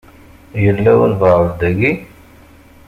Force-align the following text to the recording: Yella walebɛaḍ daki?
Yella 0.63 0.91
walebɛaḍ 0.99 1.45
daki? 1.59 1.91